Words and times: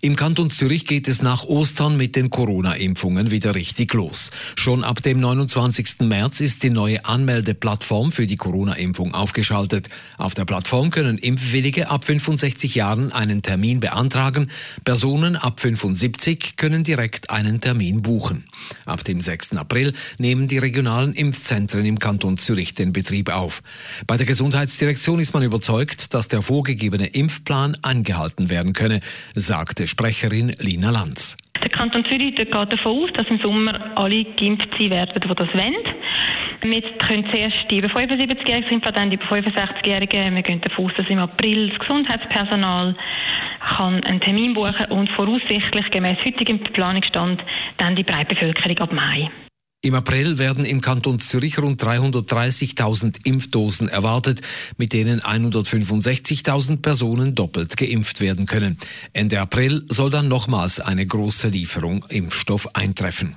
Im 0.00 0.16
Kanton 0.16 0.50
Zürich 0.50 0.86
geht 0.86 1.08
es 1.08 1.22
nach 1.22 1.44
Ostern 1.44 1.96
mit 1.96 2.16
den 2.16 2.30
Corona-Impfungen 2.30 3.30
wieder 3.30 3.54
richtig 3.54 3.92
los. 3.94 4.30
Schon 4.56 4.84
ab 4.84 5.02
dem 5.02 5.20
29. 5.20 6.00
März 6.00 6.40
ist 6.40 6.62
die 6.62 6.70
neue 6.70 7.04
Anmeldeplattform 7.04 8.12
für 8.12 8.26
die 8.26 8.36
Corona-Impfung 8.36 9.14
aufgeschaltet. 9.14 9.88
Auf 10.16 10.34
der 10.34 10.44
Plattform 10.44 10.90
können 10.90 11.18
Impfwillige 11.18 11.90
ab 11.90 12.04
65 12.04 12.74
Jahren 12.74 13.12
einen 13.12 13.42
Termin 13.42 13.80
beantragen. 13.80 14.50
Personen 14.84 15.36
ab 15.36 15.60
75 15.60 16.56
können 16.56 16.84
direkt 16.84 17.30
einen 17.30 17.60
Termin 17.60 18.02
buchen. 18.02 18.44
Ab 18.86 19.04
dem 19.04 19.20
6. 19.20 19.56
April 19.56 19.92
nehmen 20.18 20.48
die 20.48 20.58
regionalen 20.58 21.14
Impfzentren 21.14 21.84
im 21.84 21.98
Kanton 21.98 22.38
Zürich 22.38 22.74
den 22.74 22.92
Betrieb 22.92 23.30
auf. 23.30 23.62
Bei 24.06 24.16
der 24.16 24.26
Gesundheitsdirektion 24.26 25.20
ist 25.20 25.34
man 25.34 25.42
überzeugt, 25.42 26.14
dass 26.14 26.28
der 26.28 26.42
vorgegebene 26.42 27.06
Impfplan 27.06 27.76
eingehalten 27.82 28.50
werden 28.50 28.72
könne, 28.72 29.00
sagt 29.34 29.67
Sprecherin 29.86 30.52
Lina 30.60 30.90
Lanz. 30.90 31.36
Der 31.62 31.70
Kanton 31.70 32.04
Zürich 32.04 32.34
geht 32.36 32.52
davon 32.52 33.04
aus, 33.04 33.10
dass 33.14 33.26
im 33.28 33.38
Sommer 33.40 33.92
alle 33.96 34.24
geimpft 34.24 34.68
sein 34.78 34.90
werden, 34.90 35.20
die 35.20 35.28
das 35.28 35.54
wollen. 35.54 35.74
Jetzt 36.64 36.98
können 37.00 37.24
zuerst 37.30 37.56
die 37.70 37.78
über 37.78 37.88
75-Jährigen 37.88 38.70
impfen, 38.70 38.94
dann 38.94 39.10
die 39.10 39.16
über 39.16 39.26
65-Jährigen. 39.26 40.34
Wir 40.34 40.42
gehen 40.42 40.60
davon 40.60 40.86
aus, 40.86 40.92
dass 40.96 41.08
im 41.08 41.18
April 41.18 41.70
das 41.70 41.78
Gesundheitspersonal 41.78 42.96
kann 43.76 44.02
einen 44.04 44.20
Termin 44.20 44.54
buchen 44.54 44.86
und 44.90 45.08
voraussichtlich 45.10 45.90
gemäß 45.90 46.18
heutigem 46.24 46.60
Planungsstand 46.60 47.42
dann 47.78 47.96
die 47.96 48.04
Breitbevölkerung 48.04 48.78
ab 48.78 48.92
Mai. 48.92 49.30
Im 49.80 49.94
April 49.94 50.38
werden 50.38 50.64
im 50.64 50.80
Kanton 50.80 51.20
Zürich 51.20 51.56
rund 51.58 51.80
330.000 51.80 53.24
Impfdosen 53.24 53.88
erwartet, 53.88 54.40
mit 54.76 54.92
denen 54.92 55.20
165.000 55.20 56.82
Personen 56.82 57.36
doppelt 57.36 57.76
geimpft 57.76 58.20
werden 58.20 58.46
können. 58.46 58.78
Ende 59.12 59.40
April 59.40 59.84
soll 59.88 60.10
dann 60.10 60.26
nochmals 60.26 60.80
eine 60.80 61.06
große 61.06 61.50
Lieferung 61.50 62.04
Impfstoff 62.08 62.74
eintreffen. 62.74 63.36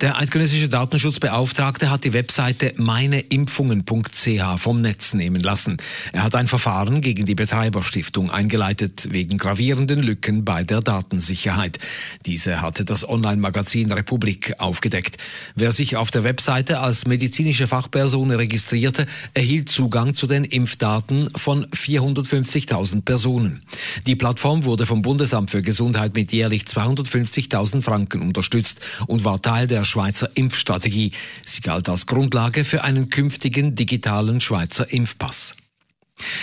Der 0.00 0.18
eidgenössische 0.18 0.68
Datenschutzbeauftragte 0.68 1.90
hat 1.90 2.04
die 2.04 2.12
Webseite 2.12 2.74
meineimpfungen.ch 2.76 4.58
vom 4.58 4.80
Netz 4.80 5.14
nehmen 5.14 5.42
lassen. 5.42 5.76
Er 6.12 6.22
hat 6.22 6.34
ein 6.34 6.46
Verfahren 6.46 7.00
gegen 7.00 7.24
die 7.24 7.34
Betreiberstiftung 7.34 8.30
eingeleitet 8.30 9.08
wegen 9.12 9.38
gravierenden 9.38 10.00
Lücken 10.00 10.44
bei 10.44 10.64
der 10.64 10.80
Datensicherheit. 10.80 11.78
Diese 12.26 12.62
hatte 12.62 12.84
das 12.84 13.08
Online-Magazin 13.08 13.92
Republik 13.92 14.54
aufgedeckt. 14.58 15.16
Wer 15.54 15.72
sich 15.72 15.96
auf 15.96 16.10
der 16.10 16.24
Webseite 16.24 16.80
als 16.80 17.06
medizinische 17.06 17.66
Fachperson 17.66 18.30
registrierte, 18.30 19.06
erhielt 19.34 19.68
Zugang 19.68 20.14
zu 20.14 20.26
den 20.26 20.44
Impfdaten 20.44 21.28
von 21.36 21.66
450.000 21.66 23.02
Personen. 23.02 23.62
Die 24.06 24.16
Plattform 24.16 24.64
wurde 24.64 24.86
vom 24.86 25.02
Bundesamt 25.02 25.50
für 25.50 25.62
Gesundheit 25.62 26.14
mit 26.14 26.32
jährlich 26.32 26.64
250.000 26.64 27.82
Franken 27.82 28.22
unterstützt 28.22 28.80
und 29.06 29.24
war 29.24 29.40
der 29.62 29.84
Schweizer 29.84 30.28
Impfstrategie. 30.34 31.12
Sie 31.46 31.60
galt 31.60 31.88
als 31.88 32.06
Grundlage 32.06 32.64
für 32.64 32.84
einen 32.84 33.08
künftigen 33.10 33.74
digitalen 33.74 34.40
Schweizer 34.40 34.92
Impfpass. 34.92 35.54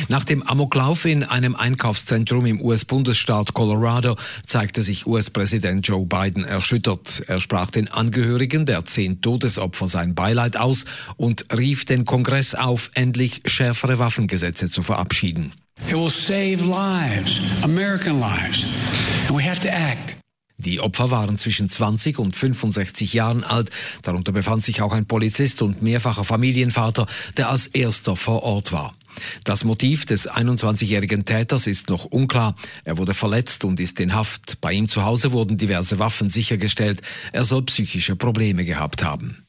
Nach 0.09 0.23
dem 0.23 0.43
Amoklauf 0.43 1.05
in 1.05 1.23
einem 1.23 1.55
Einkaufszentrum 1.55 2.45
im 2.45 2.61
US-Bundesstaat 2.61 3.53
Colorado 3.53 4.17
zeigte 4.45 4.83
sich 4.83 5.07
US-Präsident 5.07 5.87
Joe 5.87 6.05
Biden 6.05 6.43
erschüttert. 6.43 7.23
Er 7.27 7.39
sprach 7.39 7.69
den 7.69 7.87
Angehörigen 7.87 8.65
der 8.65 8.85
zehn 8.85 9.21
Todesopfer 9.21 9.87
sein 9.87 10.13
Beileid 10.13 10.57
aus 10.57 10.85
und 11.17 11.45
rief 11.57 11.85
den 11.85 12.05
Kongress 12.05 12.53
auf, 12.53 12.91
endlich 12.95 13.41
schärfere 13.45 13.99
Waffengesetze 13.99 14.69
zu 14.69 14.83
verabschieden. 14.83 15.53
It 15.87 15.95
will 15.95 16.09
save 16.09 16.63
lives, 16.63 17.41
American 17.63 18.19
lives, 18.19 18.65
and 19.27 19.37
we 19.37 19.43
have 19.43 19.59
to 19.61 19.69
act. 19.69 20.20
Die 20.63 20.79
Opfer 20.79 21.09
waren 21.09 21.37
zwischen 21.39 21.69
20 21.69 22.19
und 22.19 22.35
65 22.35 23.13
Jahren 23.13 23.43
alt. 23.43 23.71
Darunter 24.03 24.31
befand 24.31 24.63
sich 24.63 24.81
auch 24.81 24.93
ein 24.93 25.07
Polizist 25.07 25.61
und 25.63 25.81
mehrfacher 25.81 26.23
Familienvater, 26.23 27.07
der 27.35 27.49
als 27.49 27.65
erster 27.67 28.15
vor 28.15 28.43
Ort 28.43 28.71
war. 28.71 28.93
Das 29.43 29.63
Motiv 29.63 30.05
des 30.05 30.29
21-jährigen 30.29 31.25
Täters 31.25 31.65
ist 31.65 31.89
noch 31.89 32.05
unklar. 32.05 32.55
Er 32.83 32.97
wurde 32.97 33.13
verletzt 33.13 33.65
und 33.65 33.79
ist 33.79 33.99
in 33.99 34.13
Haft. 34.13 34.61
Bei 34.61 34.71
ihm 34.71 34.87
zu 34.87 35.03
Hause 35.03 35.31
wurden 35.31 35.57
diverse 35.57 35.97
Waffen 35.97 36.29
sichergestellt. 36.29 37.01
Er 37.31 37.43
soll 37.43 37.63
psychische 37.63 38.15
Probleme 38.15 38.63
gehabt 38.63 39.03
haben. 39.03 39.45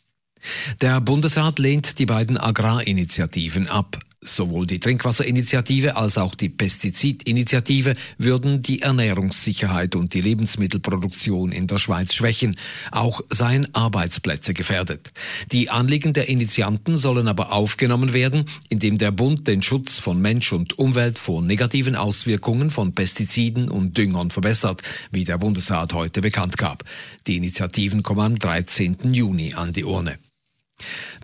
Der 0.80 1.00
Bundesrat 1.00 1.58
lehnt 1.58 1.98
die 1.98 2.06
beiden 2.06 2.38
Agrarinitiativen 2.38 3.68
ab. 3.68 3.98
Sowohl 4.24 4.68
die 4.68 4.78
Trinkwasserinitiative 4.78 5.96
als 5.96 6.16
auch 6.16 6.36
die 6.36 6.48
Pestizidinitiative 6.48 7.96
würden 8.18 8.62
die 8.62 8.80
Ernährungssicherheit 8.80 9.96
und 9.96 10.14
die 10.14 10.20
Lebensmittelproduktion 10.20 11.50
in 11.50 11.66
der 11.66 11.78
Schweiz 11.78 12.14
schwächen. 12.14 12.56
Auch 12.92 13.22
seien 13.30 13.74
Arbeitsplätze 13.74 14.54
gefährdet. 14.54 15.10
Die 15.50 15.70
Anliegen 15.70 16.12
der 16.12 16.28
Initianten 16.28 16.96
sollen 16.96 17.26
aber 17.26 17.52
aufgenommen 17.52 18.12
werden, 18.12 18.48
indem 18.68 18.96
der 18.96 19.10
Bund 19.10 19.48
den 19.48 19.60
Schutz 19.60 19.98
von 19.98 20.22
Mensch 20.22 20.52
und 20.52 20.78
Umwelt 20.78 21.18
vor 21.18 21.42
negativen 21.42 21.96
Auswirkungen 21.96 22.70
von 22.70 22.94
Pestiziden 22.94 23.68
und 23.68 23.98
Düngern 23.98 24.30
verbessert, 24.30 24.82
wie 25.10 25.24
der 25.24 25.38
Bundesrat 25.38 25.94
heute 25.94 26.20
bekannt 26.20 26.56
gab. 26.56 26.84
Die 27.26 27.36
Initiativen 27.36 28.04
kommen 28.04 28.20
am 28.20 28.38
13. 28.38 29.12
Juni 29.12 29.54
an 29.54 29.72
die 29.72 29.84
Urne. 29.84 30.16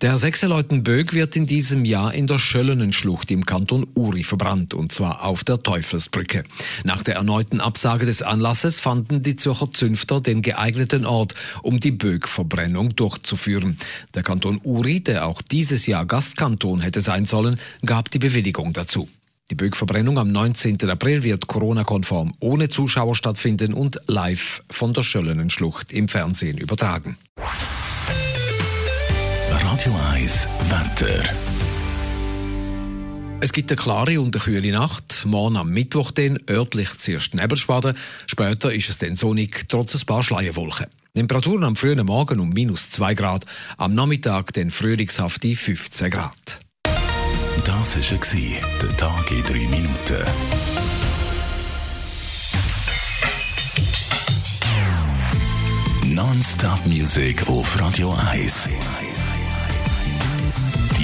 Der 0.03 0.19
Sechseleutenböck 0.19 1.13
wird 1.13 1.37
in 1.37 1.47
diesem 1.47 1.85
Jahr 1.85 2.15
in 2.15 2.27
der 2.27 2.39
Schöllenenschlucht 2.39 3.31
im 3.31 3.45
Kanton 3.45 3.87
Uri 3.95 4.25
verbrannt, 4.25 4.75
und 4.75 4.93
zwar 4.93 5.25
auf 5.25 5.45
der 5.45 5.63
Teufelsbrücke. 5.63 6.45
Nach 6.85 7.03
der 7.03 7.17
erneuten 7.17 7.61
Absage 7.61 8.07
des 8.07 8.23
Anlasses 8.23 8.81
fanden 8.81 9.23
die 9.23 9.37
Zürcher 9.37 9.71
Zünfter 9.73 10.21
den 10.21 10.43
geeigneten 10.43 11.05
Ort, 11.05 11.35
um 11.63 11.81
die 11.81 11.91
Böckverbrennung 11.91 12.97
durchzuführen. 12.97 13.79
Der 14.15 14.23
Kanton 14.23 14.61
Uri, 14.63 15.01
der 15.01 15.27
auch 15.27 15.43
dieses 15.43 15.87
Jahr 15.87 16.07
Gastkanton 16.07 16.81
hätte 16.81 17.01
sein 17.01 17.25
sollen, 17.25 17.59
gab 17.85 18.11
die 18.11 18.19
Bewilligung 18.19 18.73
dazu. 18.73 19.09
Die 19.51 19.55
Böckverbrennung 19.55 20.19
am 20.19 20.31
19. 20.31 20.91
April 20.91 21.23
wird 21.23 21.47
Corona-konform 21.47 22.35
ohne 22.39 22.69
Zuschauer 22.69 23.15
stattfinden 23.15 23.73
und 23.73 23.99
live 24.07 24.63
von 24.71 24.93
der 24.93 25.03
Schöllenenschlucht 25.03 25.91
im 25.91 26.09
Fernsehen 26.09 26.59
übertragen. 26.59 27.17
Radio 29.79 29.97
1 30.13 30.49
Wetter. 30.71 31.23
Es 33.39 33.53
gibt 33.53 33.71
eine 33.71 33.81
klare 33.81 34.21
und 34.21 34.35
eine 34.35 34.43
kühle 34.43 34.73
Nacht. 34.73 35.25
Morgen 35.25 35.57
am 35.57 35.71
Mittwoch 35.71 36.11
dann 36.11 36.37
örtlich 36.51 36.99
zuerst 36.99 37.37
Nebelschwaden. 37.37 37.97
Später 38.27 38.73
ist 38.73 38.89
es 38.89 38.99
dann 38.99 39.15
sonnig, 39.15 39.69
trotz 39.69 39.95
ein 39.95 40.05
paar 40.05 40.25
Schleierwolken. 40.25 40.87
Temperaturen 41.15 41.63
am 41.63 41.77
frühen 41.77 42.05
Morgen 42.05 42.41
um 42.41 42.49
minus 42.49 42.91
2 42.91 43.15
Grad, 43.15 43.45
am 43.77 43.95
Nachmittag 43.95 44.53
dann 44.55 44.73
frühlingshafte 44.73 45.55
15 45.55 46.11
Grad. 46.11 46.59
Das 47.65 47.97
war 47.97 48.61
der 48.83 48.97
Tag 48.97 49.31
in 49.31 49.43
3 49.45 49.53
Minuten. 49.69 50.25
Non-Stop-Musik 56.05 57.47
auf 57.49 57.81
Radio 57.81 58.13
1. 58.33 58.71